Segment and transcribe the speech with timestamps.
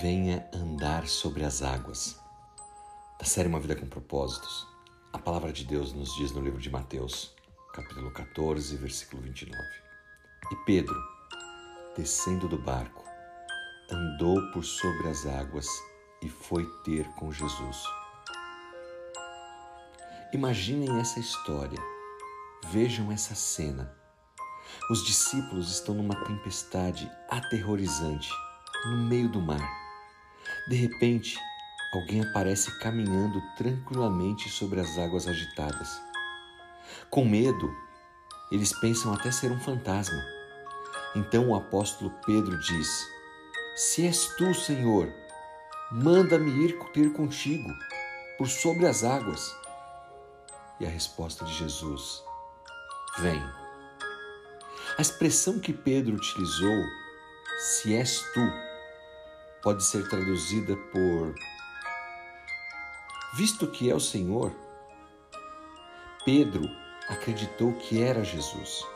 [0.00, 2.20] venha andar sobre as águas.
[3.18, 4.66] Da série Uma Vida com Propósitos,
[5.10, 7.34] a palavra de Deus nos diz no livro de Mateus,
[7.72, 9.58] capítulo 14, versículo 29.
[10.52, 10.94] E Pedro,
[11.96, 13.02] descendo do barco,
[13.90, 15.66] andou por sobre as águas
[16.22, 17.82] e foi ter com Jesus.
[20.30, 21.80] Imaginem essa história,
[22.66, 23.96] vejam essa cena.
[24.90, 28.28] Os discípulos estão numa tempestade aterrorizante
[28.84, 29.85] no meio do mar.
[30.66, 31.38] De repente,
[31.92, 36.00] alguém aparece caminhando tranquilamente sobre as águas agitadas.
[37.08, 37.72] Com medo,
[38.50, 40.20] eles pensam até ser um fantasma.
[41.14, 43.06] Então o apóstolo Pedro diz:
[43.76, 45.08] Se és tu, Senhor,
[45.92, 47.68] manda-me ir ter contigo
[48.36, 49.54] por sobre as águas.
[50.80, 52.24] E a resposta de Jesus:
[53.18, 53.42] Vem.
[54.98, 56.84] A expressão que Pedro utilizou,
[57.58, 58.65] se és tu,
[59.66, 61.34] pode ser traduzida por
[63.34, 64.52] visto que é o Senhor.
[66.24, 66.70] Pedro
[67.08, 68.86] acreditou que era Jesus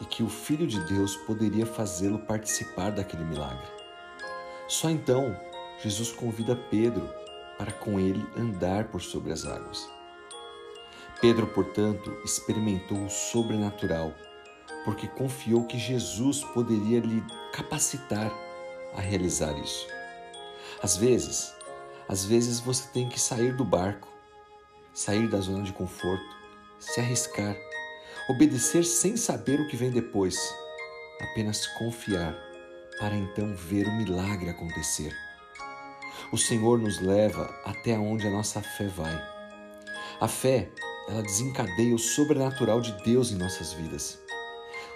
[0.00, 3.66] e que o Filho de Deus poderia fazê-lo participar daquele milagre.
[4.68, 5.38] Só então
[5.82, 7.06] Jesus convida Pedro
[7.58, 9.86] para com ele andar por sobre as águas.
[11.20, 14.14] Pedro, portanto, experimentou o sobrenatural,
[14.82, 18.32] porque confiou que Jesus poderia lhe capacitar
[18.94, 19.86] a realizar isso.
[20.82, 21.52] Às vezes,
[22.08, 24.08] às vezes você tem que sair do barco,
[24.92, 26.24] sair da zona de conforto,
[26.78, 27.56] se arriscar,
[28.28, 30.38] obedecer sem saber o que vem depois,
[31.20, 32.34] apenas confiar
[32.98, 35.14] para então ver o milagre acontecer.
[36.32, 39.34] O Senhor nos leva até onde a nossa fé vai.
[40.20, 40.70] A fé,
[41.08, 44.18] ela desencadeia o sobrenatural de Deus em nossas vidas.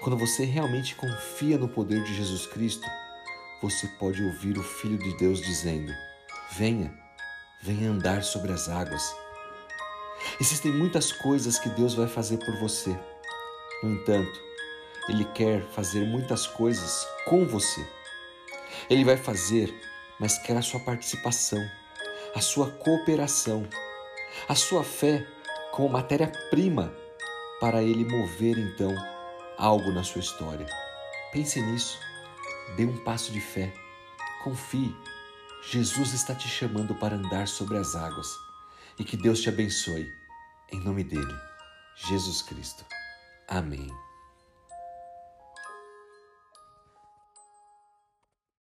[0.01, 2.87] Quando você realmente confia no poder de Jesus Cristo,
[3.61, 5.93] você pode ouvir o Filho de Deus dizendo:
[6.53, 6.93] Venha,
[7.63, 9.15] venha andar sobre as águas.
[10.41, 12.97] Existem muitas coisas que Deus vai fazer por você.
[13.83, 14.41] No entanto,
[15.09, 17.85] Ele quer fazer muitas coisas com você.
[18.89, 19.75] Ele vai fazer,
[20.19, 21.61] mas quer a sua participação,
[22.35, 23.69] a sua cooperação,
[24.49, 25.27] a sua fé
[25.73, 26.93] como matéria-prima
[27.61, 28.95] para Ele mover então
[29.57, 30.67] algo na sua história.
[31.33, 32.08] Pense nisso.
[32.77, 33.75] Dê um passo de fé.
[34.43, 34.95] Confie.
[35.71, 38.29] Jesus está te chamando para andar sobre as águas.
[38.99, 40.13] E que Deus te abençoe.
[40.73, 41.35] Em nome dele,
[41.97, 42.85] Jesus Cristo.
[43.49, 44.08] Amém.